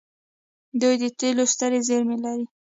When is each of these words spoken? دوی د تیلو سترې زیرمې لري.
دوی 0.81 0.95
د 1.01 1.05
تیلو 1.19 1.43
سترې 1.53 1.79
زیرمې 1.87 2.17
لري. 2.23 2.45